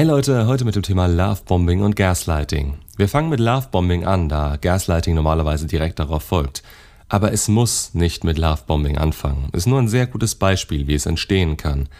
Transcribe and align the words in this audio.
Hey 0.00 0.06
Leute, 0.06 0.46
heute 0.46 0.64
mit 0.64 0.76
dem 0.76 0.82
Thema 0.82 1.04
Lovebombing 1.04 1.82
und 1.82 1.94
Gaslighting. 1.94 2.78
Wir 2.96 3.06
fangen 3.06 3.28
mit 3.28 3.38
Lovebombing 3.38 4.06
an, 4.06 4.30
da 4.30 4.56
Gaslighting 4.56 5.14
normalerweise 5.14 5.66
direkt 5.66 5.98
darauf 5.98 6.22
folgt. 6.22 6.62
Aber 7.10 7.34
es 7.34 7.48
muss 7.48 7.92
nicht 7.92 8.24
mit 8.24 8.38
Lovebombing 8.38 8.96
anfangen. 8.96 9.50
Ist 9.52 9.66
nur 9.66 9.78
ein 9.78 9.88
sehr 9.88 10.06
gutes 10.06 10.36
Beispiel, 10.36 10.86
wie 10.86 10.94
es 10.94 11.04
entstehen 11.04 11.58
kann. 11.58 11.90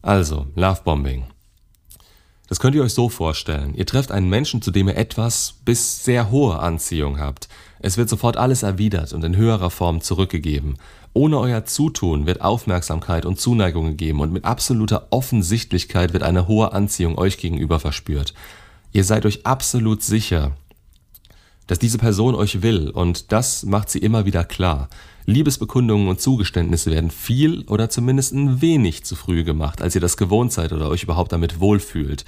Also, 0.00 0.46
Lovebombing. 0.54 1.24
Das 2.52 2.60
könnt 2.60 2.74
ihr 2.76 2.82
euch 2.82 2.92
so 2.92 3.08
vorstellen. 3.08 3.72
Ihr 3.76 3.86
trefft 3.86 4.12
einen 4.12 4.28
Menschen, 4.28 4.60
zu 4.60 4.70
dem 4.70 4.86
ihr 4.86 4.98
etwas 4.98 5.54
bis 5.64 6.04
sehr 6.04 6.30
hohe 6.30 6.58
Anziehung 6.58 7.18
habt. 7.18 7.48
Es 7.78 7.96
wird 7.96 8.10
sofort 8.10 8.36
alles 8.36 8.62
erwidert 8.62 9.14
und 9.14 9.24
in 9.24 9.36
höherer 9.36 9.70
Form 9.70 10.02
zurückgegeben. 10.02 10.76
Ohne 11.14 11.38
euer 11.38 11.64
Zutun 11.64 12.26
wird 12.26 12.42
Aufmerksamkeit 12.42 13.24
und 13.24 13.40
Zuneigung 13.40 13.86
gegeben 13.86 14.20
und 14.20 14.34
mit 14.34 14.44
absoluter 14.44 15.06
Offensichtlichkeit 15.08 16.12
wird 16.12 16.24
eine 16.24 16.46
hohe 16.46 16.74
Anziehung 16.74 17.16
euch 17.16 17.38
gegenüber 17.38 17.80
verspürt. 17.80 18.34
Ihr 18.92 19.04
seid 19.04 19.24
euch 19.24 19.46
absolut 19.46 20.02
sicher, 20.02 20.52
dass 21.72 21.78
diese 21.78 21.96
Person 21.96 22.34
euch 22.34 22.60
will 22.60 22.90
und 22.90 23.32
das 23.32 23.64
macht 23.64 23.88
sie 23.88 24.00
immer 24.00 24.26
wieder 24.26 24.44
klar. 24.44 24.90
Liebesbekundungen 25.24 26.06
und 26.06 26.20
Zugeständnisse 26.20 26.90
werden 26.90 27.10
viel 27.10 27.62
oder 27.62 27.88
zumindest 27.88 28.34
ein 28.34 28.60
wenig 28.60 29.04
zu 29.04 29.16
früh 29.16 29.42
gemacht, 29.42 29.80
als 29.80 29.94
ihr 29.94 30.02
das 30.02 30.18
gewohnt 30.18 30.52
seid 30.52 30.74
oder 30.74 30.90
euch 30.90 31.04
überhaupt 31.04 31.32
damit 31.32 31.60
wohlfühlt. 31.60 32.26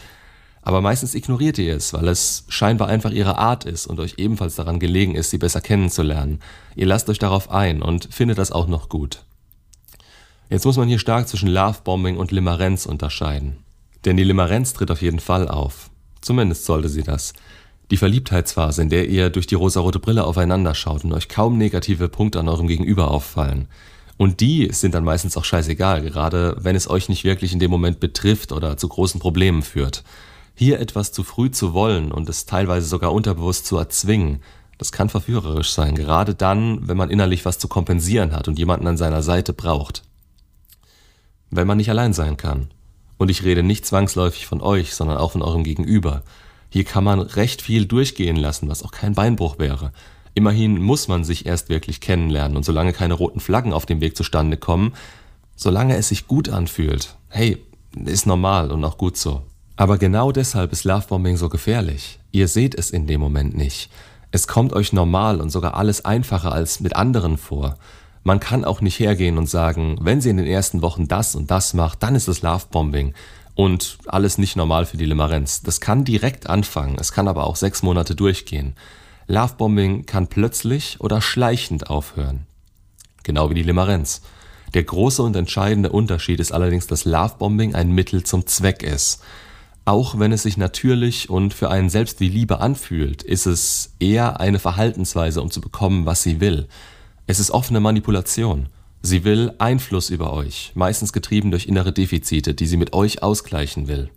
Aber 0.62 0.80
meistens 0.80 1.14
ignoriert 1.14 1.58
ihr 1.58 1.76
es, 1.76 1.92
weil 1.92 2.08
es 2.08 2.46
scheinbar 2.48 2.88
einfach 2.88 3.10
ihre 3.10 3.36
Art 3.36 3.66
ist 3.66 3.86
und 3.86 4.00
euch 4.00 4.14
ebenfalls 4.16 4.54
daran 4.54 4.78
gelegen 4.78 5.14
ist, 5.14 5.28
sie 5.28 5.36
besser 5.36 5.60
kennenzulernen. 5.60 6.40
Ihr 6.74 6.86
lasst 6.86 7.10
euch 7.10 7.18
darauf 7.18 7.50
ein 7.50 7.82
und 7.82 8.08
findet 8.14 8.38
das 8.38 8.50
auch 8.50 8.66
noch 8.66 8.88
gut. 8.88 9.26
Jetzt 10.48 10.64
muss 10.64 10.78
man 10.78 10.88
hier 10.88 10.98
stark 10.98 11.28
zwischen 11.28 11.50
Lovebombing 11.50 12.16
und 12.16 12.32
Limerenz 12.32 12.86
unterscheiden. 12.86 13.58
Denn 14.06 14.16
die 14.16 14.24
Limerenz 14.24 14.72
tritt 14.72 14.90
auf 14.90 15.02
jeden 15.02 15.20
Fall 15.20 15.48
auf. 15.48 15.90
Zumindest 16.22 16.64
sollte 16.64 16.88
sie 16.88 17.02
das. 17.02 17.34
Die 17.90 17.96
Verliebtheitsphase, 17.96 18.82
in 18.82 18.88
der 18.88 19.08
ihr 19.08 19.30
durch 19.30 19.46
die 19.46 19.54
rosarote 19.54 19.98
Brille 19.98 20.24
aufeinander 20.24 20.74
schaut 20.74 21.04
und 21.04 21.12
euch 21.12 21.28
kaum 21.28 21.58
negative 21.58 22.08
Punkte 22.08 22.40
an 22.40 22.48
eurem 22.48 22.66
Gegenüber 22.66 23.10
auffallen. 23.10 23.68
Und 24.16 24.40
die 24.40 24.68
sind 24.72 24.94
dann 24.94 25.04
meistens 25.04 25.36
auch 25.36 25.44
scheißegal, 25.44 26.02
gerade 26.02 26.56
wenn 26.60 26.76
es 26.76 26.88
euch 26.88 27.08
nicht 27.08 27.24
wirklich 27.24 27.52
in 27.52 27.58
dem 27.58 27.70
Moment 27.70 28.00
betrifft 28.00 28.52
oder 28.52 28.76
zu 28.76 28.88
großen 28.88 29.20
Problemen 29.20 29.62
führt. 29.62 30.04
Hier 30.54 30.78
etwas 30.78 31.12
zu 31.12 31.24
früh 31.24 31.50
zu 31.50 31.74
wollen 31.74 32.12
und 32.12 32.28
es 32.28 32.46
teilweise 32.46 32.86
sogar 32.86 33.12
unterbewusst 33.12 33.66
zu 33.66 33.76
erzwingen, 33.76 34.40
das 34.78 34.92
kann 34.92 35.08
verführerisch 35.08 35.72
sein, 35.72 35.94
gerade 35.94 36.34
dann, 36.34 36.88
wenn 36.88 36.96
man 36.96 37.10
innerlich 37.10 37.44
was 37.44 37.58
zu 37.58 37.68
kompensieren 37.68 38.32
hat 38.32 38.48
und 38.48 38.58
jemanden 38.58 38.86
an 38.86 38.96
seiner 38.96 39.22
Seite 39.22 39.52
braucht. 39.52 40.02
Wenn 41.50 41.66
man 41.66 41.76
nicht 41.76 41.90
allein 41.90 42.12
sein 42.12 42.36
kann. 42.36 42.68
Und 43.16 43.30
ich 43.30 43.44
rede 43.44 43.62
nicht 43.62 43.86
zwangsläufig 43.86 44.46
von 44.46 44.60
euch, 44.60 44.94
sondern 44.94 45.18
auch 45.18 45.32
von 45.32 45.42
eurem 45.42 45.62
Gegenüber. 45.62 46.22
Hier 46.74 46.82
kann 46.82 47.04
man 47.04 47.20
recht 47.20 47.62
viel 47.62 47.86
durchgehen 47.86 48.34
lassen, 48.34 48.68
was 48.68 48.82
auch 48.82 48.90
kein 48.90 49.14
Beinbruch 49.14 49.60
wäre. 49.60 49.92
Immerhin 50.34 50.82
muss 50.82 51.06
man 51.06 51.22
sich 51.22 51.46
erst 51.46 51.68
wirklich 51.68 52.00
kennenlernen 52.00 52.56
und 52.56 52.64
solange 52.64 52.92
keine 52.92 53.14
roten 53.14 53.38
Flaggen 53.38 53.72
auf 53.72 53.86
dem 53.86 54.00
Weg 54.00 54.16
zustande 54.16 54.56
kommen, 54.56 54.92
solange 55.54 55.94
es 55.96 56.08
sich 56.08 56.26
gut 56.26 56.48
anfühlt, 56.48 57.14
hey, 57.28 57.62
ist 58.04 58.26
normal 58.26 58.72
und 58.72 58.84
auch 58.84 58.98
gut 58.98 59.16
so. 59.16 59.42
Aber 59.76 59.98
genau 59.98 60.32
deshalb 60.32 60.72
ist 60.72 60.82
Lovebombing 60.82 61.36
so 61.36 61.48
gefährlich. 61.48 62.18
Ihr 62.32 62.48
seht 62.48 62.74
es 62.74 62.90
in 62.90 63.06
dem 63.06 63.20
Moment 63.20 63.56
nicht. 63.56 63.88
Es 64.32 64.48
kommt 64.48 64.72
euch 64.72 64.92
normal 64.92 65.40
und 65.40 65.50
sogar 65.50 65.76
alles 65.76 66.04
einfacher 66.04 66.50
als 66.50 66.80
mit 66.80 66.96
anderen 66.96 67.38
vor. 67.38 67.78
Man 68.24 68.40
kann 68.40 68.64
auch 68.64 68.80
nicht 68.80 68.98
hergehen 68.98 69.38
und 69.38 69.48
sagen, 69.48 69.96
wenn 70.00 70.20
sie 70.20 70.30
in 70.30 70.38
den 70.38 70.46
ersten 70.46 70.82
Wochen 70.82 71.06
das 71.06 71.36
und 71.36 71.52
das 71.52 71.72
macht, 71.72 72.02
dann 72.02 72.16
ist 72.16 72.26
es 72.26 72.42
Lovebombing 72.42 73.14
und 73.54 73.98
alles 74.06 74.38
nicht 74.38 74.56
normal 74.56 74.86
für 74.86 74.96
die 74.96 75.04
Limerenz. 75.04 75.62
Das 75.62 75.80
kann 75.80 76.04
direkt 76.04 76.48
anfangen, 76.48 76.96
es 76.98 77.12
kann 77.12 77.28
aber 77.28 77.46
auch 77.46 77.56
sechs 77.56 77.82
Monate 77.82 78.14
durchgehen. 78.14 78.74
Lovebombing 79.26 80.06
kann 80.06 80.26
plötzlich 80.26 81.00
oder 81.00 81.20
schleichend 81.20 81.88
aufhören. 81.88 82.46
Genau 83.22 83.50
wie 83.50 83.54
die 83.54 83.62
Limerenz. 83.62 84.22
Der 84.74 84.82
große 84.82 85.22
und 85.22 85.36
entscheidende 85.36 85.90
Unterschied 85.90 86.40
ist 86.40 86.52
allerdings, 86.52 86.86
dass 86.86 87.04
Lovebombing 87.04 87.74
ein 87.74 87.92
Mittel 87.92 88.24
zum 88.24 88.46
Zweck 88.46 88.82
ist. 88.82 89.22
Auch 89.86 90.18
wenn 90.18 90.32
es 90.32 90.42
sich 90.42 90.56
natürlich 90.56 91.30
und 91.30 91.54
für 91.54 91.70
einen 91.70 91.90
selbst 91.90 92.18
wie 92.20 92.28
Liebe 92.28 92.60
anfühlt, 92.60 93.22
ist 93.22 93.46
es 93.46 93.94
eher 94.00 94.40
eine 94.40 94.58
Verhaltensweise, 94.58 95.42
um 95.42 95.50
zu 95.50 95.60
bekommen, 95.60 96.06
was 96.06 96.22
sie 96.22 96.40
will. 96.40 96.68
Es 97.26 97.38
ist 97.38 97.50
offene 97.50 97.80
Manipulation. 97.80 98.68
Sie 99.06 99.22
will 99.22 99.52
Einfluss 99.58 100.08
über 100.08 100.32
euch, 100.32 100.72
meistens 100.74 101.12
getrieben 101.12 101.50
durch 101.50 101.66
innere 101.66 101.92
Defizite, 101.92 102.54
die 102.54 102.64
sie 102.64 102.78
mit 102.78 102.94
euch 102.94 103.22
ausgleichen 103.22 103.86
will. 103.86 104.08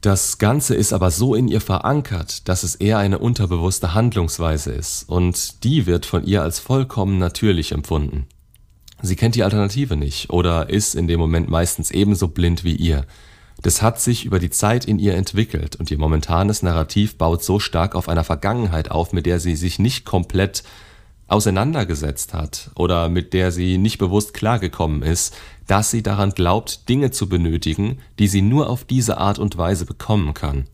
Das 0.00 0.38
Ganze 0.38 0.74
ist 0.74 0.94
aber 0.94 1.10
so 1.10 1.34
in 1.34 1.46
ihr 1.46 1.60
verankert, 1.60 2.48
dass 2.48 2.62
es 2.62 2.76
eher 2.76 2.96
eine 2.96 3.18
unterbewusste 3.18 3.92
Handlungsweise 3.92 4.72
ist 4.72 5.06
und 5.10 5.62
die 5.62 5.84
wird 5.84 6.06
von 6.06 6.24
ihr 6.24 6.40
als 6.40 6.58
vollkommen 6.58 7.18
natürlich 7.18 7.72
empfunden. 7.72 8.26
Sie 9.02 9.14
kennt 9.14 9.34
die 9.34 9.42
Alternative 9.42 9.94
nicht 9.94 10.30
oder 10.30 10.70
ist 10.70 10.94
in 10.94 11.06
dem 11.06 11.20
Moment 11.20 11.50
meistens 11.50 11.90
ebenso 11.90 12.28
blind 12.28 12.64
wie 12.64 12.76
ihr. 12.76 13.04
Das 13.60 13.82
hat 13.82 14.00
sich 14.00 14.24
über 14.24 14.38
die 14.38 14.48
Zeit 14.48 14.86
in 14.86 14.98
ihr 14.98 15.14
entwickelt 15.16 15.76
und 15.76 15.90
ihr 15.90 15.98
momentanes 15.98 16.62
Narrativ 16.62 17.18
baut 17.18 17.44
so 17.44 17.58
stark 17.58 17.94
auf 17.94 18.08
einer 18.08 18.24
Vergangenheit 18.24 18.90
auf, 18.90 19.12
mit 19.12 19.26
der 19.26 19.38
sie 19.38 19.54
sich 19.54 19.78
nicht 19.78 20.06
komplett 20.06 20.62
auseinandergesetzt 21.28 22.34
hat 22.34 22.70
oder 22.74 23.08
mit 23.08 23.32
der 23.32 23.52
sie 23.52 23.78
nicht 23.78 23.98
bewusst 23.98 24.34
klargekommen 24.34 25.02
ist, 25.02 25.36
dass 25.66 25.90
sie 25.90 26.02
daran 26.02 26.30
glaubt, 26.30 26.88
Dinge 26.88 27.10
zu 27.10 27.28
benötigen, 27.28 27.98
die 28.18 28.28
sie 28.28 28.42
nur 28.42 28.70
auf 28.70 28.84
diese 28.84 29.18
Art 29.18 29.38
und 29.38 29.58
Weise 29.58 29.86
bekommen 29.86 30.34
kann. 30.34 30.66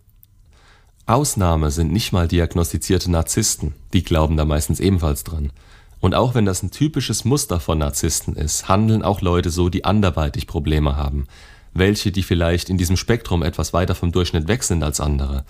Ausnahme 1.07 1.71
sind 1.71 1.93
nicht 1.93 2.13
mal 2.13 2.29
diagnostizierte 2.29 3.11
Narzissten, 3.11 3.75
die 3.93 4.05
glauben 4.05 4.37
da 4.37 4.45
meistens 4.45 4.79
ebenfalls 4.81 5.25
dran. 5.25 5.53
Und 6.01 6.15
auch 6.15 6.35
wenn 6.35 6.45
das 6.45 6.63
ein 6.63 6.71
typisches 6.71 7.25
Muster 7.25 7.61
von 7.61 7.79
Narzissten 7.79 8.35
ist, 8.35 8.69
handeln 8.69 9.03
auch 9.03 9.21
Leute 9.21 9.51
so, 9.51 9.69
die 9.69 9.85
anderweitig 9.85 10.47
Probleme 10.47 10.97
haben 10.97 11.27
welche, 11.75 12.13
die 12.13 12.23
vielleicht 12.23 12.71
in 12.71 12.79
diesem 12.79 12.97
Spektrum 12.97 13.43
etwas 13.43 13.73
weiter 13.73 13.95
vom 13.95 14.13
Durchschnitt 14.13 14.49
weg 14.49 14.63
sind 14.63 14.83
als 14.83 15.01
andere. 15.01 15.45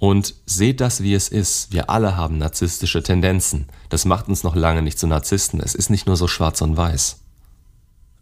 Und 0.00 0.34
seht 0.46 0.80
das, 0.80 1.02
wie 1.02 1.12
es 1.12 1.28
ist. 1.28 1.72
Wir 1.72 1.90
alle 1.90 2.16
haben 2.16 2.38
narzisstische 2.38 3.02
Tendenzen. 3.02 3.66
Das 3.90 4.06
macht 4.06 4.28
uns 4.28 4.42
noch 4.42 4.56
lange 4.56 4.80
nicht 4.80 4.98
zu 4.98 5.06
Narzissten. 5.06 5.60
Es 5.60 5.74
ist 5.74 5.90
nicht 5.90 6.06
nur 6.06 6.16
so 6.16 6.26
schwarz 6.26 6.62
und 6.62 6.74
weiß. 6.74 7.20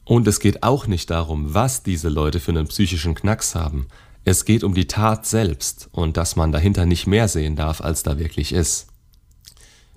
Und 0.05 0.27
es 0.27 0.41
geht 0.41 0.65
auch 0.65 0.89
nicht 0.89 1.09
darum, 1.09 1.55
was 1.55 1.85
diese 1.85 2.09
Leute 2.09 2.41
für 2.41 2.51
einen 2.51 2.67
psychischen 2.67 3.15
Knacks 3.15 3.55
haben. 3.55 3.87
Es 4.25 4.45
geht 4.45 4.65
um 4.65 4.75
die 4.75 4.89
Tat 4.89 5.25
selbst 5.25 5.89
und 5.93 6.17
dass 6.17 6.35
man 6.35 6.51
dahinter 6.51 6.85
nicht 6.85 7.07
mehr 7.07 7.29
sehen 7.29 7.55
darf, 7.55 7.81
als 7.81 8.03
da 8.03 8.19
wirklich 8.19 8.53
ist. 8.53 8.89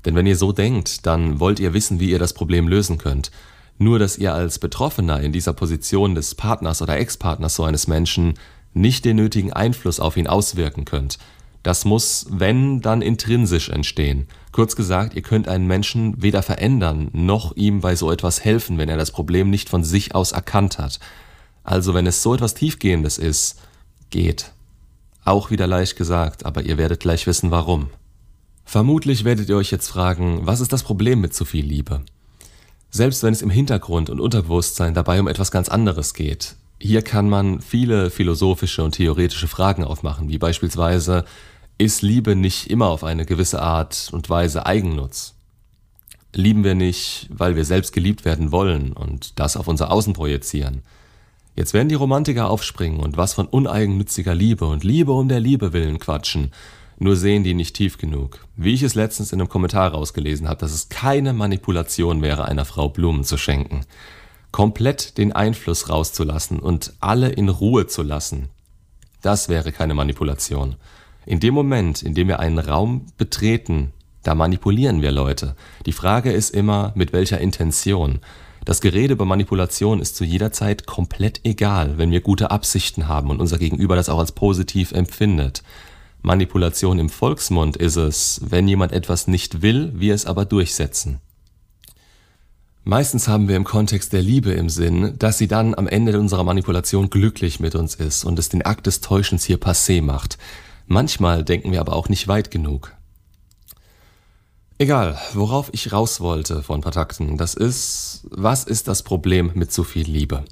Denn 0.06 0.14
wenn 0.14 0.28
ihr 0.28 0.38
so 0.38 0.52
denkt, 0.52 1.08
dann 1.08 1.40
wollt 1.40 1.60
ihr 1.60 1.74
wissen, 1.74 2.00
wie 2.00 2.12
ihr 2.12 2.20
das 2.20 2.34
Problem 2.34 2.68
lösen 2.68 3.00
könnt. 3.00 3.32
Nur 3.80 3.98
dass 3.98 4.20
ihr 4.20 4.36
als 4.36 4.60
Betroffener 4.60 5.20
in 5.20 5.32
dieser 5.32 5.54
Position 5.54 6.14
des 6.14 6.36
Partners 6.36 6.84
oder 6.84 6.98
Ex-Partners 6.98 7.56
so 7.56 7.64
eines 7.64 7.88
Menschen 7.88 8.36
nicht 8.74 9.04
den 9.04 9.16
nötigen 9.16 9.52
Einfluss 9.52 10.00
auf 10.00 10.16
ihn 10.16 10.28
auswirken 10.28 10.86
könnt. 10.86 11.18
Das 11.64 11.86
muss, 11.86 12.26
wenn, 12.30 12.82
dann 12.82 13.02
intrinsisch 13.02 13.70
entstehen. 13.70 14.28
Kurz 14.52 14.76
gesagt, 14.76 15.16
ihr 15.16 15.22
könnt 15.22 15.48
einen 15.48 15.68
Menschen 15.68 16.22
weder 16.22 16.42
verändern, 16.42 17.10
noch 17.14 17.56
ihm 17.56 17.82
bei 17.82 17.96
so 17.96 18.12
etwas 18.12 18.44
helfen, 18.44 18.78
wenn 18.78 18.90
er 18.90 18.98
das 18.98 19.12
Problem 19.12 19.50
nicht 19.50 19.70
von 19.70 19.84
sich 19.84 20.16
aus 20.16 20.32
erkannt 20.32 20.80
hat. 20.80 21.00
Also 21.64 21.94
wenn 21.94 22.08
es 22.08 22.24
so 22.24 22.34
etwas 22.34 22.56
Tiefgehendes 22.56 23.18
ist, 23.18 23.60
geht. 24.10 24.52
Auch 25.24 25.52
wieder 25.52 25.68
leicht 25.68 25.96
gesagt, 25.96 26.46
aber 26.46 26.64
ihr 26.64 26.78
werdet 26.78 27.00
gleich 27.00 27.28
wissen 27.28 27.52
warum. 27.52 27.90
Vermutlich 28.66 29.24
werdet 29.24 29.50
ihr 29.50 29.58
euch 29.58 29.70
jetzt 29.70 29.90
fragen, 29.90 30.48
was 30.48 30.62
ist 30.62 30.74
das 30.74 30.84
Problem 30.84 31.22
mit 31.22 31.36
zu 31.36 31.46
viel 31.46 31.66
Liebe? 31.66 32.02
Selbst 32.90 33.22
wenn 33.22 33.34
es 33.34 33.42
im 33.42 33.50
Hintergrund 33.50 34.10
und 34.10 34.20
Unterbewusstsein 34.20 34.94
dabei 34.94 35.20
um 35.20 35.28
etwas 35.28 35.52
ganz 35.52 35.70
anderes 35.70 36.14
geht. 36.14 36.56
Hier 36.84 37.04
kann 37.04 37.30
man 37.30 37.62
viele 37.62 38.10
philosophische 38.10 38.84
und 38.84 38.94
theoretische 38.94 39.48
Fragen 39.48 39.84
aufmachen, 39.84 40.30
wie 40.30 40.40
beispielsweise, 40.40 41.26
ist 41.78 42.02
Liebe 42.02 42.36
nicht 42.36 42.72
immer 42.72 42.88
auf 42.88 43.04
eine 43.04 43.28
gewisse 43.28 43.62
Art 43.62 44.10
und 44.12 44.32
Weise 44.32 44.66
Eigennutz? 44.66 45.36
Lieben 46.34 46.64
wir 46.64 46.74
nicht, 46.74 47.28
weil 47.30 47.56
wir 47.56 47.66
selbst 47.66 47.94
geliebt 47.94 48.26
werden 48.26 48.52
wollen 48.52 48.94
und 48.94 49.40
das 49.40 49.58
auf 49.58 49.68
unser 49.68 49.92
Außen 49.92 50.14
projizieren? 50.14 50.82
Jetzt 51.56 51.76
werden 51.76 51.90
die 51.90 51.96
Romantiker 51.96 52.50
aufspringen 52.50 53.00
und 53.00 53.16
was 53.16 53.36
von 53.36 53.46
uneigennütziger 53.46 54.34
Liebe 54.34 54.66
und 54.66 54.84
Liebe 54.84 55.12
um 55.12 55.28
der 55.28 55.40
Liebe 55.40 55.74
willen 55.74 56.00
quatschen 56.00 56.52
nur 57.02 57.16
sehen 57.16 57.44
die 57.44 57.56
nicht 57.56 57.76
tief 57.76 57.98
genug. 57.98 58.46
Wie 58.56 58.76
ich 58.76 58.84
es 58.84 58.94
letztens 58.94 59.34
in 59.34 59.42
einem 59.42 59.50
Kommentar 59.50 59.90
rausgelesen 59.90 60.48
habe, 60.48 60.60
dass 60.60 60.72
es 60.72 60.90
keine 60.90 61.34
Manipulation 61.34 62.22
wäre, 62.22 62.46
einer 62.46 62.64
Frau 62.64 62.90
Blumen 62.90 63.24
zu 63.24 63.38
schenken. 63.38 63.82
Komplett 64.52 65.18
den 65.18 65.32
Einfluss 65.32 65.90
rauszulassen 65.90 66.60
und 66.60 66.94
alle 67.00 67.30
in 67.30 67.50
Ruhe 67.50 67.88
zu 67.88 68.04
lassen, 68.04 68.50
das 69.22 69.50
wäre 69.50 69.72
keine 69.72 69.94
Manipulation. 69.94 70.76
In 71.26 71.40
dem 71.40 71.54
Moment, 71.54 72.02
in 72.02 72.16
dem 72.16 72.28
wir 72.28 72.40
einen 72.40 72.60
Raum 72.60 73.06
betreten, 73.18 73.94
da 74.24 74.36
manipulieren 74.36 75.02
wir 75.02 75.12
Leute. 75.12 75.56
Die 75.86 75.92
Frage 75.92 76.32
ist 76.32 76.50
immer, 76.50 76.92
mit 76.96 77.14
welcher 77.14 77.40
Intention. 77.40 78.20
Das 78.66 78.82
Gerede 78.82 79.14
über 79.14 79.26
Manipulation 79.26 80.02
ist 80.02 80.16
zu 80.16 80.24
jeder 80.24 80.52
Zeit 80.52 80.86
komplett 80.86 81.42
egal, 81.44 81.98
wenn 81.98 82.12
wir 82.12 82.22
gute 82.22 82.52
Absichten 82.52 83.08
haben 83.08 83.30
und 83.30 83.40
unser 83.40 83.58
Gegenüber 83.58 83.96
das 83.96 84.10
auch 84.10 84.20
als 84.20 84.34
positiv 84.34 84.92
empfindet. 84.92 85.64
Manipulation 86.22 87.00
im 87.00 87.10
Volksmund 87.10 87.78
ist 87.78 87.96
es, 87.96 88.42
wenn 88.44 88.68
jemand 88.68 88.92
etwas 88.92 89.28
nicht 89.28 89.64
will, 89.64 89.92
wir 89.96 90.14
es 90.14 90.28
aber 90.28 90.46
durchsetzen. 90.46 91.20
Meistens 92.84 93.28
haben 93.28 93.48
wir 93.48 93.58
im 93.58 93.64
Kontext 93.64 94.12
der 94.12 94.24
Liebe 94.24 94.54
im 94.54 94.68
Sinn, 94.68 95.14
dass 95.20 95.38
sie 95.38 95.48
dann 95.48 95.76
am 95.76 95.88
Ende 95.88 96.20
unserer 96.20 96.44
Manipulation 96.44 97.12
glücklich 97.12 97.60
mit 97.60 97.76
uns 97.76 97.94
ist 97.94 98.24
und 98.24 98.40
es 98.40 98.50
den 98.50 98.64
Akt 98.64 98.88
des 98.88 99.02
Täuschens 99.02 99.46
hier 99.46 99.60
passé 99.60 100.02
macht. 100.02 100.40
Manchmal 100.88 101.44
denken 101.44 101.72
wir 101.72 101.80
aber 101.80 101.94
auch 101.94 102.10
nicht 102.10 102.28
weit 102.28 102.50
genug. 102.50 102.94
Egal, 104.80 105.20
worauf 105.34 105.70
ich 105.74 105.94
raus 105.94 106.22
wollte 106.22 106.64
von 106.64 106.82
paar 106.82 106.92
Takten, 106.92 107.38
das 107.38 107.54
ist, 107.54 108.26
was 108.32 108.64
ist 108.64 108.88
das 108.88 109.04
Problem 109.04 109.52
mit 109.54 109.72
zu 109.72 109.84
viel 109.84 110.10
Liebe? 110.10 110.44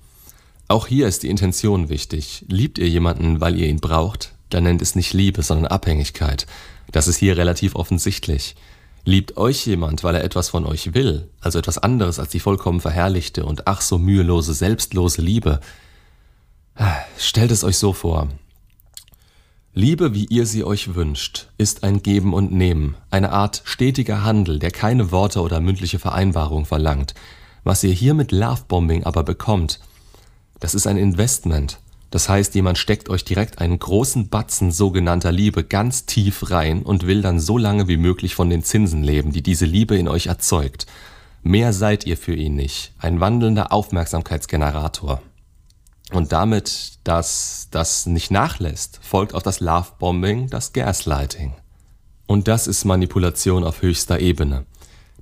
Auch 0.68 0.86
hier 0.86 1.08
ist 1.08 1.24
die 1.24 1.30
Intention 1.30 1.90
wichtig. 1.90 2.46
Liebt 2.48 2.78
ihr 2.78 2.88
jemanden, 2.88 3.42
weil 3.42 3.56
ihr 3.56 3.68
ihn 3.68 3.80
braucht, 3.80 4.34
dann 4.52 4.66
nennt 4.66 4.84
es 4.84 4.94
nicht 4.94 5.14
Liebe, 5.14 5.42
sondern 5.42 5.66
Abhängigkeit. 5.66 6.46
Das 6.92 7.08
ist 7.08 7.18
hier 7.18 7.38
relativ 7.38 7.74
offensichtlich. 7.74 8.56
Liebt 9.06 9.38
euch 9.38 9.66
jemand, 9.66 10.04
weil 10.04 10.16
er 10.16 10.24
etwas 10.24 10.50
von 10.50 10.66
euch 10.66 10.94
will, 10.94 11.30
also 11.42 11.57
etwas 11.57 11.78
anderes 11.78 12.19
als 12.19 12.30
die 12.30 12.40
vollkommen 12.40 12.81
verherrlichte 12.81 13.46
und 13.46 13.68
ach 13.68 13.81
so 13.81 13.98
mühelose, 13.98 14.54
selbstlose 14.54 15.22
Liebe, 15.22 15.60
stellt 17.18 17.51
es 17.51 17.63
euch 17.63 17.78
so 17.78 17.94
vor. 17.94 18.28
Liebe, 19.74 20.13
wie 20.13 20.25
ihr 20.25 20.46
sie 20.46 20.63
euch 20.63 20.96
wünscht, 20.96 21.48
ist 21.57 21.84
ein 21.84 22.01
Geben 22.01 22.34
und 22.34 22.51
Nehmen, 22.51 22.96
eine 23.12 23.31
Art 23.31 23.62
stetiger 23.66 24.24
Handel, 24.24 24.60
der 24.60 24.72
keine 24.72 25.12
Worte 25.12 25.42
oder 25.42 25.60
mündliche 25.60 26.00
Vereinbarung 26.00 26.66
verlangt. 26.66 27.13
Was 27.63 27.84
ihr 27.84 27.94
hier 27.94 28.13
mit 28.13 28.31
Lovebombing 28.31 29.04
aber 29.04 29.24
bekommt, 29.24 29.80
das 30.60 30.74
ist 30.74 30.88
ein 30.88 30.98
Investment. 30.98 31.80
Das 32.10 32.28
heißt, 32.28 32.56
jemand 32.56 32.78
steckt 32.78 33.10
euch 33.10 33.24
direkt 33.24 33.60
einen 33.60 33.78
großen 33.78 34.30
Batzen 34.30 34.72
sogenannter 34.72 35.32
Liebe 35.32 35.64
ganz 35.64 36.06
tief 36.06 36.50
rein 36.50 36.82
und 36.82 37.06
will 37.06 37.22
dann 37.22 37.40
so 37.40 37.58
lange 37.58 37.88
wie 37.88 37.98
möglich 37.98 38.34
von 38.34 38.50
den 38.50 38.64
Zinsen 38.64 39.04
leben, 39.04 39.32
die 39.32 39.44
diese 39.44 39.66
Liebe 39.66 39.96
in 39.98 40.08
euch 40.08 40.28
erzeugt. 40.28 40.88
Mehr 41.44 41.72
seid 41.72 42.06
ihr 42.06 42.18
für 42.18 42.34
ihn 42.34 42.56
nicht, 42.56 42.94
ein 42.98 43.20
wandelnder 43.20 43.72
Aufmerksamkeitsgenerator. 43.72 45.22
Und 46.12 46.32
damit, 46.32 47.00
dass 47.04 47.68
das 47.70 48.08
nicht 48.08 48.32
nachlässt, 48.32 49.00
folgt 49.04 49.36
auf 49.36 49.44
das 49.44 49.60
Lovebombing 49.60 50.50
das 50.50 50.74
Gaslighting. 50.74 51.54
Und 52.26 52.48
das 52.48 52.68
ist 52.68 52.86
Manipulation 52.86 53.64
auf 53.64 53.82
höchster 53.82 54.20
Ebene. 54.20 54.66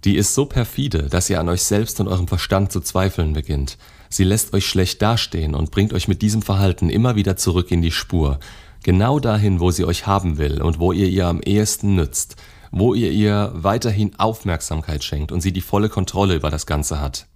Die 0.04 0.16
ist 0.16 0.34
so 0.34 0.46
perfide, 0.46 1.04
dass 1.04 1.30
ihr 1.30 1.40
an 1.40 1.50
euch 1.50 1.64
selbst 1.64 2.00
und 2.00 2.08
eurem 2.08 2.28
Verstand 2.28 2.72
zu 2.72 2.80
zweifeln 2.80 3.34
beginnt. 3.34 3.78
Sie 4.10 4.24
lässt 4.24 4.54
euch 4.54 4.66
schlecht 4.66 5.02
dastehen 5.02 5.56
und 5.56 5.72
bringt 5.72 5.94
euch 5.94 6.08
mit 6.08 6.22
diesem 6.22 6.42
Verhalten 6.42 6.90
immer 6.90 7.16
wieder 7.16 7.36
zurück 7.36 7.72
in 7.72 7.82
die 7.82 7.92
Spur. 7.92 8.40
Genau 8.84 9.20
dahin, 9.20 9.60
wo 9.60 9.72
sie 9.72 9.86
euch 9.86 10.08
haben 10.08 10.38
will 10.38 10.62
und 10.62 10.80
wo 10.80 10.92
ihr 10.92 11.08
ihr 11.08 11.28
am 11.28 11.42
ehesten 11.42 11.96
nützt, 11.96 12.36
wo 12.72 12.94
ihr 12.94 13.12
ihr 13.12 13.52
weiterhin 13.54 14.18
Aufmerksamkeit 14.18 15.04
schenkt 15.04 15.32
und 15.32 15.42
sie 15.42 15.52
die 15.52 15.62
volle 15.62 15.90
Kontrolle 15.90 16.36
über 16.36 16.50
das 16.50 16.66
Ganze 16.66 17.02
hat. 17.02 17.28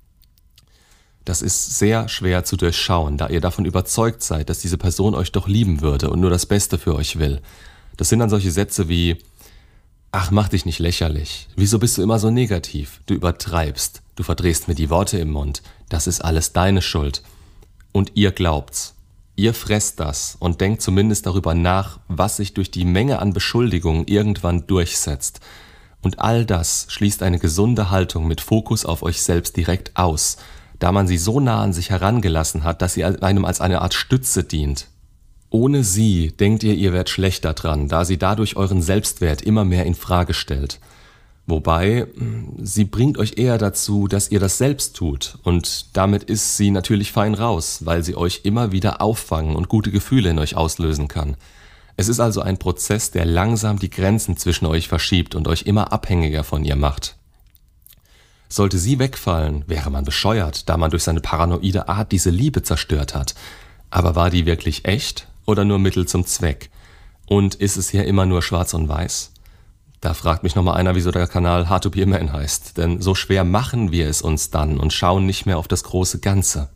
Das 1.25 1.41
ist 1.41 1.77
sehr 1.77 2.09
schwer 2.09 2.43
zu 2.43 2.57
durchschauen, 2.57 3.17
da 3.17 3.27
ihr 3.27 3.41
davon 3.41 3.65
überzeugt 3.65 4.23
seid, 4.23 4.49
dass 4.49 4.59
diese 4.59 4.77
Person 4.77 5.13
euch 5.13 5.31
doch 5.31 5.47
lieben 5.47 5.81
würde 5.81 6.09
und 6.09 6.19
nur 6.19 6.31
das 6.31 6.45
Beste 6.45 6.77
für 6.77 6.95
euch 6.95 7.19
will. 7.19 7.41
Das 7.97 8.09
sind 8.09 8.19
dann 8.19 8.29
solche 8.29 8.51
Sätze 8.51 8.89
wie 8.89 9.17
Ach, 10.11 10.31
mach 10.31 10.49
dich 10.49 10.65
nicht 10.65 10.79
lächerlich. 10.79 11.47
Wieso 11.55 11.79
bist 11.79 11.97
du 11.97 12.01
immer 12.01 12.19
so 12.19 12.29
negativ? 12.29 13.01
Du 13.05 13.13
übertreibst. 13.13 14.01
Du 14.15 14.23
verdrehst 14.23 14.67
mir 14.67 14.75
die 14.75 14.89
Worte 14.89 15.17
im 15.19 15.31
Mund. 15.31 15.61
Das 15.89 16.07
ist 16.07 16.21
alles 16.21 16.51
deine 16.53 16.81
Schuld. 16.81 17.21
Und 17.91 18.11
ihr 18.15 18.31
glaubt's. 18.31 18.95
Ihr 19.35 19.53
fresst 19.53 19.99
das 19.99 20.35
und 20.39 20.59
denkt 20.59 20.81
zumindest 20.81 21.25
darüber 21.25 21.53
nach, 21.53 21.99
was 22.07 22.37
sich 22.37 22.53
durch 22.53 22.71
die 22.71 22.85
Menge 22.85 23.19
an 23.19 23.33
Beschuldigungen 23.33 24.05
irgendwann 24.07 24.67
durchsetzt. 24.67 25.39
Und 26.01 26.19
all 26.19 26.45
das 26.45 26.87
schließt 26.89 27.23
eine 27.23 27.39
gesunde 27.39 27.89
Haltung 27.89 28.27
mit 28.27 28.41
Fokus 28.41 28.85
auf 28.85 29.03
euch 29.03 29.21
selbst 29.21 29.55
direkt 29.55 29.95
aus 29.95 30.37
da 30.81 30.91
man 30.91 31.07
sie 31.07 31.17
so 31.17 31.39
nah 31.39 31.61
an 31.61 31.73
sich 31.73 31.91
herangelassen 31.91 32.63
hat, 32.63 32.81
dass 32.81 32.95
sie 32.95 33.05
einem 33.05 33.45
als 33.45 33.61
eine 33.61 33.81
Art 33.81 33.93
Stütze 33.93 34.43
dient. 34.43 34.87
Ohne 35.53 35.83
sie 35.83 36.31
denkt 36.31 36.63
ihr, 36.63 36.73
ihr 36.73 36.93
werdet 36.93 37.09
schlechter 37.09 37.53
dran, 37.53 37.89
da 37.89 38.05
sie 38.05 38.17
dadurch 38.17 38.55
euren 38.55 38.81
Selbstwert 38.81 39.41
immer 39.41 39.65
mehr 39.65 39.85
in 39.85 39.95
Frage 39.95 40.33
stellt. 40.33 40.79
Wobei, 41.45 42.07
sie 42.61 42.85
bringt 42.85 43.17
euch 43.17 43.33
eher 43.37 43.57
dazu, 43.57 44.07
dass 44.07 44.31
ihr 44.31 44.39
das 44.39 44.57
selbst 44.57 44.95
tut, 44.95 45.37
und 45.43 45.97
damit 45.97 46.23
ist 46.23 46.55
sie 46.55 46.71
natürlich 46.71 47.11
fein 47.11 47.33
raus, 47.33 47.81
weil 47.83 48.01
sie 48.01 48.15
euch 48.15 48.41
immer 48.43 48.71
wieder 48.71 49.01
auffangen 49.01 49.57
und 49.57 49.67
gute 49.67 49.91
Gefühle 49.91 50.29
in 50.29 50.39
euch 50.39 50.55
auslösen 50.55 51.09
kann. 51.09 51.35
Es 51.97 52.07
ist 52.07 52.21
also 52.21 52.41
ein 52.41 52.57
Prozess, 52.57 53.11
der 53.11 53.25
langsam 53.25 53.77
die 53.77 53.89
Grenzen 53.89 54.37
zwischen 54.37 54.67
euch 54.67 54.87
verschiebt 54.87 55.35
und 55.35 55.49
euch 55.49 55.63
immer 55.63 55.91
abhängiger 55.91 56.45
von 56.45 56.63
ihr 56.63 56.77
macht. 56.77 57.17
Sollte 58.47 58.77
sie 58.77 58.99
wegfallen, 58.99 59.65
wäre 59.67 59.91
man 59.91 60.05
bescheuert, 60.05 60.69
da 60.69 60.77
man 60.77 60.91
durch 60.91 61.03
seine 61.03 61.19
paranoide 61.19 61.89
Art 61.89 62.13
diese 62.13 62.29
Liebe 62.29 62.63
zerstört 62.63 63.13
hat. 63.13 63.35
Aber 63.89 64.15
war 64.15 64.29
die 64.29 64.45
wirklich 64.45 64.85
echt 64.85 65.27
oder 65.45 65.65
nur 65.65 65.79
Mittel 65.79 66.07
zum 66.07 66.25
Zweck? 66.25 66.69
Und 67.27 67.55
ist 67.55 67.77
es 67.77 67.89
hier 67.89 68.05
immer 68.05 68.25
nur 68.25 68.41
schwarz 68.41 68.73
und 68.73 68.89
weiß? 68.89 69.31
Da 70.01 70.15
fragt 70.15 70.41
mich 70.43 70.55
nochmal 70.55 70.77
einer, 70.77 70.95
wieso 70.95 71.11
der 71.11 71.27
Kanal 71.27 71.69
Hard 71.69 71.83
to 71.83 71.89
Be 71.91 72.01
a 72.01 72.05
Man 72.07 72.33
heißt. 72.33 72.77
Denn 72.77 73.01
so 73.01 73.13
schwer 73.13 73.43
machen 73.43 73.91
wir 73.91 74.07
es 74.07 74.21
uns 74.21 74.49
dann 74.49 74.79
und 74.79 74.93
schauen 74.93 75.25
nicht 75.25 75.45
mehr 75.45 75.59
auf 75.59 75.67
das 75.67 75.83
große 75.83 76.19
Ganze. 76.19 76.69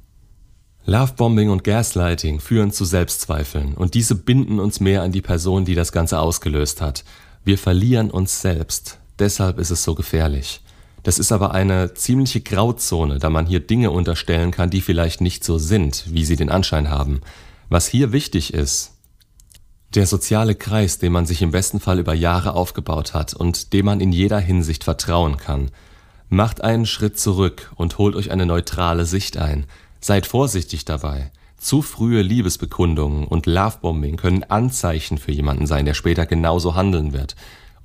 Lovebombing 0.85 1.50
und 1.50 1.63
Gaslighting 1.63 2.39
führen 2.39 2.71
zu 2.71 2.85
Selbstzweifeln 2.85 3.73
und 3.73 3.95
diese 3.95 4.13
binden 4.13 4.59
uns 4.59 4.79
mehr 4.79 5.01
an 5.01 5.12
die 5.12 5.23
Person, 5.23 5.65
die 5.65 5.73
das 5.73 5.91
Ganze 5.91 6.19
ausgelöst 6.19 6.79
hat. 6.79 7.03
Wir 7.44 7.57
verlieren 7.57 8.12
uns 8.12 8.41
selbst. 8.41 9.00
Deshalb 9.17 9.57
ist 9.57 9.71
es 9.71 9.83
so 9.83 9.95
gefährlich. 9.95 10.62
Das 11.01 11.17
ist 11.17 11.31
aber 11.31 11.53
eine 11.56 11.95
ziemliche 11.95 12.41
Grauzone, 12.41 13.17
da 13.17 13.31
man 13.31 13.47
hier 13.47 13.59
Dinge 13.59 13.89
unterstellen 13.89 14.51
kann, 14.51 14.69
die 14.69 14.81
vielleicht 14.81 15.21
nicht 15.21 15.44
so 15.44 15.57
sind, 15.57 16.06
wie 16.09 16.25
sie 16.25 16.35
den 16.35 16.50
Anschein 16.50 16.89
haben. 16.91 17.21
Was 17.69 17.88
hier 17.88 18.12
wichtig 18.12 18.53
ist, 18.53 18.94
der 19.95 20.06
soziale 20.06 20.56
Kreis, 20.56 20.97
den 20.97 21.12
man 21.12 21.25
sich 21.25 21.41
im 21.41 21.51
besten 21.51 21.79
Fall 21.79 22.00
über 22.00 22.13
Jahre 22.13 22.53
aufgebaut 22.53 23.13
hat 23.13 23.33
und 23.33 23.73
dem 23.73 23.85
man 23.85 24.01
in 24.01 24.12
jeder 24.12 24.39
Hinsicht 24.39 24.83
vertrauen 24.83 25.38
kann. 25.38 25.71
Macht 26.27 26.62
einen 26.62 26.85
Schritt 26.85 27.19
zurück 27.19 27.71
und 27.75 27.97
holt 27.97 28.15
euch 28.15 28.31
eine 28.31 28.45
neutrale 28.45 29.06
Sicht 29.06 29.38
ein. 29.38 29.65
Seid 30.01 30.25
vorsichtig 30.25 30.85
dabei. 30.85 31.31
Zu 31.57 31.81
frühe 31.81 32.21
Liebesbekundungen 32.21 33.25
und 33.25 33.45
Lovebombing 33.45 34.17
können 34.17 34.43
Anzeichen 34.43 35.17
für 35.17 35.31
jemanden 35.31 35.65
sein, 35.65 35.86
der 35.86 35.93
später 35.93 36.25
genauso 36.25 36.75
handeln 36.75 37.13
wird. 37.13 37.36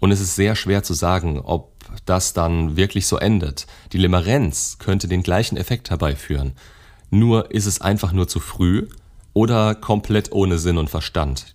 Und 0.00 0.10
es 0.10 0.20
ist 0.20 0.34
sehr 0.34 0.56
schwer 0.56 0.82
zu 0.82 0.94
sagen, 0.94 1.38
ob 1.38 1.72
das 2.06 2.32
dann 2.32 2.76
wirklich 2.76 3.06
so 3.06 3.18
endet. 3.18 3.66
Die 3.92 3.98
Limerenz 3.98 4.78
könnte 4.78 5.06
den 5.06 5.22
gleichen 5.22 5.56
Effekt 5.56 5.90
herbeiführen. 5.90 6.52
Nur 7.10 7.50
ist 7.52 7.66
es 7.66 7.80
einfach 7.80 8.12
nur 8.12 8.26
zu 8.26 8.40
früh 8.40 8.88
oder 9.32 9.74
komplett 9.74 10.32
ohne 10.32 10.58
Sinn 10.58 10.78
und 10.78 10.90
Verstand. 10.90 11.54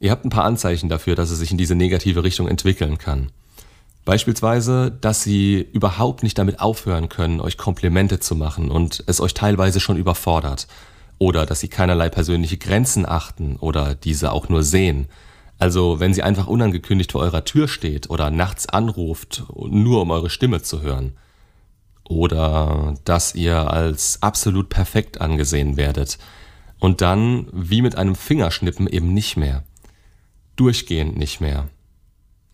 Ihr 0.00 0.10
habt 0.10 0.24
ein 0.24 0.30
paar 0.30 0.44
Anzeichen 0.44 0.88
dafür, 0.88 1.14
dass 1.14 1.30
es 1.30 1.38
sich 1.38 1.50
in 1.50 1.58
diese 1.58 1.74
negative 1.74 2.22
Richtung 2.22 2.48
entwickeln 2.48 2.98
kann. 2.98 3.30
Beispielsweise, 4.04 4.90
dass 4.90 5.22
sie 5.22 5.60
überhaupt 5.72 6.22
nicht 6.22 6.38
damit 6.38 6.60
aufhören 6.60 7.08
können, 7.08 7.40
euch 7.40 7.58
Komplimente 7.58 8.20
zu 8.20 8.36
machen 8.36 8.70
und 8.70 9.04
es 9.06 9.20
euch 9.20 9.34
teilweise 9.34 9.80
schon 9.80 9.98
überfordert. 9.98 10.66
Oder 11.18 11.44
dass 11.44 11.60
sie 11.60 11.68
keinerlei 11.68 12.08
persönliche 12.08 12.56
Grenzen 12.56 13.04
achten 13.06 13.56
oder 13.56 13.94
diese 13.94 14.32
auch 14.32 14.48
nur 14.48 14.62
sehen. 14.62 15.08
Also 15.58 15.98
wenn 16.00 16.14
sie 16.14 16.22
einfach 16.22 16.46
unangekündigt 16.46 17.12
vor 17.12 17.20
eurer 17.20 17.44
Tür 17.44 17.66
steht 17.68 18.08
oder 18.08 18.30
nachts 18.30 18.66
anruft, 18.66 19.44
nur 19.56 20.00
um 20.02 20.10
eure 20.10 20.30
Stimme 20.30 20.62
zu 20.62 20.80
hören. 20.80 21.12
Oder 22.04 22.94
dass 23.04 23.34
ihr 23.34 23.70
als 23.70 24.22
absolut 24.22 24.70
perfekt 24.70 25.20
angesehen 25.20 25.76
werdet. 25.76 26.18
Und 26.78 27.00
dann, 27.00 27.48
wie 27.52 27.82
mit 27.82 27.96
einem 27.96 28.14
Fingerschnippen, 28.14 28.86
eben 28.86 29.12
nicht 29.12 29.36
mehr. 29.36 29.64
Durchgehend 30.56 31.16
nicht 31.16 31.40
mehr. 31.40 31.68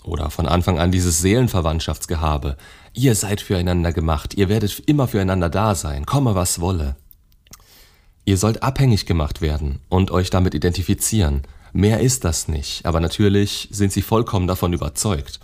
Oder 0.02 0.30
von 0.30 0.46
Anfang 0.46 0.78
an 0.78 0.92
dieses 0.92 1.20
Seelenverwandtschaftsgehabe. 1.20 2.56
Ihr 2.92 3.14
seid 3.14 3.40
füreinander 3.40 3.92
gemacht, 3.92 4.34
ihr 4.34 4.48
werdet 4.48 4.82
immer 4.86 5.08
füreinander 5.08 5.48
da 5.48 5.74
sein, 5.74 6.06
komme 6.06 6.34
was 6.34 6.60
wolle. 6.60 6.96
Ihr 8.26 8.38
sollt 8.38 8.62
abhängig 8.62 9.06
gemacht 9.06 9.40
werden 9.40 9.80
und 9.88 10.10
euch 10.10 10.30
damit 10.30 10.54
identifizieren 10.54 11.42
Mehr 11.76 11.98
ist 11.98 12.24
das 12.24 12.46
nicht, 12.46 12.86
aber 12.86 13.00
natürlich 13.00 13.66
sind 13.72 13.92
sie 13.92 14.00
vollkommen 14.00 14.46
davon 14.46 14.72
überzeugt. 14.72 15.40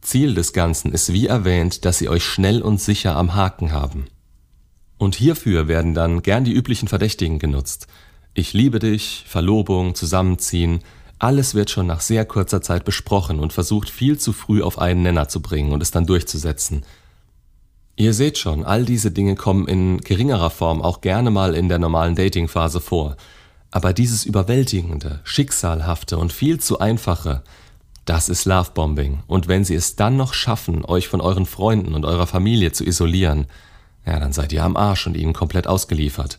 Ziel 0.00 0.34
des 0.34 0.52
Ganzen 0.52 0.92
ist 0.92 1.12
wie 1.12 1.28
erwähnt, 1.28 1.84
dass 1.84 1.98
sie 1.98 2.08
euch 2.08 2.24
schnell 2.24 2.60
und 2.60 2.80
sicher 2.80 3.14
am 3.14 3.36
Haken 3.36 3.70
haben. 3.70 4.06
Und 4.98 5.14
hierfür 5.14 5.68
werden 5.68 5.94
dann 5.94 6.22
gern 6.22 6.42
die 6.42 6.52
üblichen 6.52 6.88
Verdächtigen 6.88 7.38
genutzt. 7.38 7.86
Ich 8.34 8.52
liebe 8.52 8.78
dich, 8.78 9.24
Verlobung, 9.26 9.94
Zusammenziehen, 9.94 10.80
alles 11.18 11.54
wird 11.54 11.68
schon 11.68 11.86
nach 11.86 12.00
sehr 12.00 12.24
kurzer 12.24 12.62
Zeit 12.62 12.84
besprochen 12.84 13.40
und 13.40 13.52
versucht 13.52 13.90
viel 13.90 14.18
zu 14.18 14.32
früh 14.32 14.62
auf 14.62 14.78
einen 14.78 15.02
Nenner 15.02 15.28
zu 15.28 15.42
bringen 15.42 15.72
und 15.72 15.82
es 15.82 15.90
dann 15.90 16.06
durchzusetzen. 16.06 16.84
Ihr 17.96 18.14
seht 18.14 18.38
schon, 18.38 18.64
all 18.64 18.86
diese 18.86 19.10
Dinge 19.10 19.34
kommen 19.34 19.68
in 19.68 19.98
geringerer 19.98 20.48
Form 20.48 20.80
auch 20.80 21.02
gerne 21.02 21.30
mal 21.30 21.54
in 21.54 21.68
der 21.68 21.78
normalen 21.78 22.14
Datingphase 22.14 22.80
vor. 22.80 23.16
Aber 23.70 23.92
dieses 23.92 24.24
überwältigende, 24.24 25.20
schicksalhafte 25.24 26.16
und 26.16 26.32
viel 26.32 26.58
zu 26.58 26.78
einfache, 26.78 27.42
das 28.06 28.30
ist 28.30 28.46
Lovebombing. 28.46 29.22
Und 29.26 29.48
wenn 29.48 29.64
sie 29.64 29.74
es 29.74 29.96
dann 29.96 30.16
noch 30.16 30.32
schaffen, 30.32 30.84
euch 30.84 31.08
von 31.08 31.20
euren 31.20 31.44
Freunden 31.44 31.94
und 31.94 32.06
eurer 32.06 32.26
Familie 32.26 32.72
zu 32.72 32.84
isolieren, 32.86 33.46
ja, 34.06 34.18
dann 34.18 34.32
seid 34.32 34.52
ihr 34.52 34.64
am 34.64 34.76
Arsch 34.76 35.06
und 35.06 35.16
ihnen 35.16 35.34
komplett 35.34 35.66
ausgeliefert. 35.66 36.38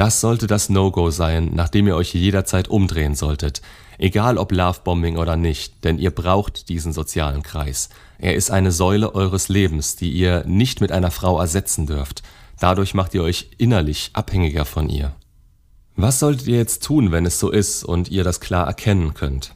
Das 0.00 0.22
sollte 0.22 0.46
das 0.46 0.70
No-Go 0.70 1.10
sein, 1.10 1.50
nachdem 1.52 1.86
ihr 1.86 1.94
euch 1.94 2.14
jederzeit 2.14 2.68
umdrehen 2.68 3.14
solltet. 3.14 3.60
Egal 3.98 4.38
ob 4.38 4.50
Lovebombing 4.50 5.18
oder 5.18 5.36
nicht, 5.36 5.84
denn 5.84 5.98
ihr 5.98 6.10
braucht 6.10 6.70
diesen 6.70 6.94
sozialen 6.94 7.42
Kreis. 7.42 7.90
Er 8.16 8.34
ist 8.34 8.50
eine 8.50 8.72
Säule 8.72 9.14
eures 9.14 9.50
Lebens, 9.50 9.96
die 9.96 10.10
ihr 10.10 10.42
nicht 10.46 10.80
mit 10.80 10.90
einer 10.90 11.10
Frau 11.10 11.38
ersetzen 11.38 11.86
dürft. 11.86 12.22
Dadurch 12.58 12.94
macht 12.94 13.12
ihr 13.12 13.22
euch 13.22 13.50
innerlich 13.58 14.08
abhängiger 14.14 14.64
von 14.64 14.88
ihr. 14.88 15.14
Was 15.96 16.18
solltet 16.18 16.46
ihr 16.46 16.56
jetzt 16.56 16.82
tun, 16.82 17.12
wenn 17.12 17.26
es 17.26 17.38
so 17.38 17.50
ist 17.50 17.84
und 17.84 18.10
ihr 18.10 18.24
das 18.24 18.40
klar 18.40 18.66
erkennen 18.66 19.12
könnt? 19.12 19.54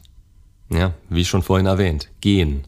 Ja, 0.69 0.93
wie 1.09 1.25
schon 1.25 1.41
vorhin 1.41 1.65
erwähnt, 1.65 2.09
gehen. 2.21 2.65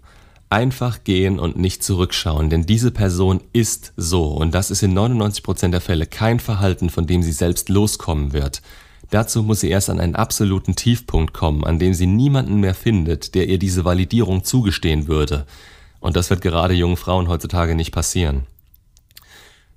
Einfach 0.50 1.04
gehen 1.04 1.39
und 1.39 1.58
nicht 1.58 1.84
zurückschauen, 1.84 2.50
denn 2.50 2.66
diese 2.66 2.92
Person 2.92 3.42
ist 3.51 3.92
so 3.98 4.27
und 4.27 4.56
das 4.56 4.72
ist 4.72 4.82
in 4.82 4.98
99% 4.98 5.72
der 5.72 5.82
Fälle 5.82 6.06
kein 6.06 6.39
Verhalten, 6.39 6.89
von 6.89 7.06
dem 7.06 7.22
sie 7.22 7.34
selbst 7.34 7.68
loskommen 7.68 8.32
wird. 8.32 8.62
Dazu 9.10 9.44
muss 9.44 9.60
sie 9.60 9.70
erst 9.70 9.89
an 9.89 10.00
einen 10.00 10.16
absoluten 10.16 10.75
Tiefpunkt 10.75 11.34
kommen, 11.34 11.66
an 11.66 11.80
dem 11.80 11.94
sie 11.94 12.08
niemanden 12.08 12.62
mehr 12.62 12.75
findet, 12.75 13.36
der 13.36 13.48
ihr 13.48 13.60
diese 13.60 13.84
Validierung 13.84 14.46
zugestehen 14.46 15.08
würde. 15.08 15.46
Und 16.00 16.16
das 16.16 16.30
wird 16.30 16.42
gerade 16.42 16.74
jungen 16.74 16.98
Frauen 16.98 17.27
heutzutage 17.27 17.75
nicht 17.75 17.92
passieren. 17.92 18.44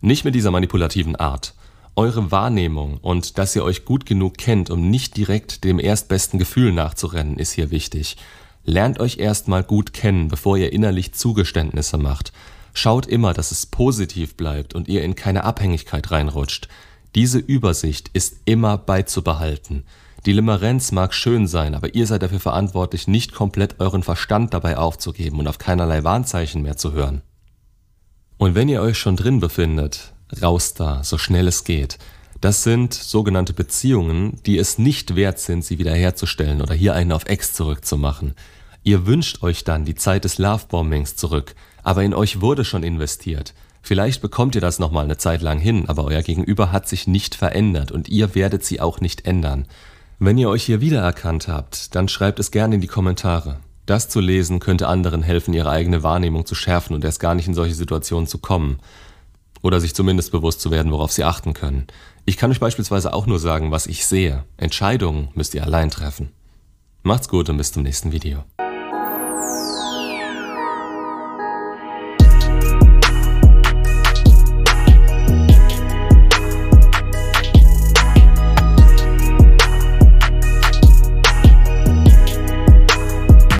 Nicht 0.00 0.24
mit 0.24 0.34
dieser 0.34 0.50
manipulativen 0.50 1.16
Art. 1.16 1.54
Eure 1.96 2.30
Wahrnehmung 2.30 2.98
und 2.98 3.38
dass 3.38 3.54
ihr 3.56 3.64
euch 3.64 3.84
gut 3.84 4.06
genug 4.06 4.38
kennt, 4.38 4.70
um 4.70 4.88
nicht 4.88 5.16
direkt 5.16 5.64
dem 5.64 5.80
erstbesten 5.80 6.38
Gefühl 6.38 6.72
nachzurennen, 6.72 7.36
ist 7.38 7.52
hier 7.52 7.70
wichtig. 7.70 8.16
Lernt 8.64 9.00
euch 9.00 9.18
erstmal 9.18 9.62
gut 9.62 9.92
kennen, 9.92 10.28
bevor 10.28 10.56
ihr 10.56 10.72
innerlich 10.72 11.12
Zugeständnisse 11.12 11.98
macht. 11.98 12.32
Schaut 12.72 13.06
immer, 13.06 13.32
dass 13.32 13.50
es 13.50 13.66
positiv 13.66 14.36
bleibt 14.36 14.74
und 14.74 14.88
ihr 14.88 15.02
in 15.02 15.14
keine 15.14 15.44
Abhängigkeit 15.44 16.10
reinrutscht. 16.10 16.68
Diese 17.14 17.38
Übersicht 17.38 18.10
ist 18.12 18.36
immer 18.44 18.78
beizubehalten. 18.78 19.84
Die 20.26 20.32
Limerenz 20.32 20.92
mag 20.92 21.14
schön 21.14 21.46
sein, 21.46 21.74
aber 21.74 21.94
ihr 21.94 22.06
seid 22.06 22.22
dafür 22.22 22.40
verantwortlich, 22.40 23.08
nicht 23.08 23.32
komplett 23.32 23.80
euren 23.80 24.02
Verstand 24.02 24.52
dabei 24.52 24.76
aufzugeben 24.76 25.38
und 25.38 25.48
auf 25.48 25.58
keinerlei 25.58 26.04
Warnzeichen 26.04 26.62
mehr 26.62 26.76
zu 26.76 26.92
hören. 26.92 27.22
Und 28.36 28.54
wenn 28.54 28.68
ihr 28.68 28.82
euch 28.82 28.98
schon 28.98 29.16
drin 29.16 29.40
befindet, 29.40 30.12
raus 30.40 30.74
da, 30.74 31.02
so 31.02 31.18
schnell 31.18 31.48
es 31.48 31.64
geht. 31.64 31.98
Das 32.40 32.62
sind 32.62 32.94
sogenannte 32.94 33.52
Beziehungen, 33.52 34.40
die 34.46 34.56
es 34.56 34.78
nicht 34.78 35.14
wert 35.14 35.38
sind, 35.38 35.64
sie 35.64 35.78
wiederherzustellen 35.78 36.62
oder 36.62 36.74
hier 36.74 36.94
einen 36.94 37.12
auf 37.12 37.26
Ex 37.26 37.52
zurückzumachen. 37.52 38.34
Ihr 38.82 39.06
wünscht 39.06 39.42
euch 39.42 39.62
dann 39.64 39.84
die 39.84 39.94
Zeit 39.94 40.24
des 40.24 40.38
Lovebombings 40.38 41.16
zurück, 41.16 41.54
aber 41.82 42.02
in 42.02 42.14
euch 42.14 42.40
wurde 42.40 42.64
schon 42.64 42.82
investiert. 42.82 43.52
Vielleicht 43.82 44.22
bekommt 44.22 44.54
ihr 44.54 44.60
das 44.60 44.78
nochmal 44.78 45.04
eine 45.04 45.18
Zeit 45.18 45.42
lang 45.42 45.58
hin, 45.58 45.84
aber 45.86 46.04
euer 46.04 46.22
Gegenüber 46.22 46.72
hat 46.72 46.88
sich 46.88 47.06
nicht 47.06 47.34
verändert 47.34 47.92
und 47.92 48.08
ihr 48.08 48.34
werdet 48.34 48.64
sie 48.64 48.80
auch 48.80 49.00
nicht 49.00 49.26
ändern. 49.26 49.66
Wenn 50.18 50.38
ihr 50.38 50.48
euch 50.48 50.64
hier 50.64 50.80
wiedererkannt 50.80 51.48
habt, 51.48 51.94
dann 51.94 52.08
schreibt 52.08 52.40
es 52.40 52.50
gerne 52.50 52.74
in 52.74 52.80
die 52.80 52.86
Kommentare. 52.86 53.60
Das 53.86 54.08
zu 54.08 54.20
lesen 54.20 54.60
könnte 54.60 54.88
anderen 54.88 55.22
helfen, 55.22 55.52
ihre 55.52 55.70
eigene 55.70 56.02
Wahrnehmung 56.02 56.46
zu 56.46 56.54
schärfen 56.54 56.94
und 56.94 57.04
erst 57.04 57.20
gar 57.20 57.34
nicht 57.34 57.48
in 57.48 57.54
solche 57.54 57.74
Situationen 57.74 58.26
zu 58.26 58.38
kommen. 58.38 58.78
Oder 59.62 59.80
sich 59.80 59.94
zumindest 59.94 60.32
bewusst 60.32 60.60
zu 60.60 60.70
werden, 60.70 60.92
worauf 60.92 61.12
sie 61.12 61.24
achten 61.24 61.52
können. 61.52 61.86
Ich 62.24 62.36
kann 62.36 62.50
euch 62.50 62.60
beispielsweise 62.60 63.12
auch 63.12 63.26
nur 63.26 63.38
sagen, 63.38 63.70
was 63.70 63.86
ich 63.86 64.06
sehe. 64.06 64.44
Entscheidungen 64.56 65.28
müsst 65.34 65.54
ihr 65.54 65.64
allein 65.64 65.90
treffen. 65.90 66.30
Macht's 67.02 67.28
gut 67.28 67.48
und 67.48 67.56
bis 67.56 67.72
zum 67.72 67.82
nächsten 67.82 68.12
Video. 68.12 68.44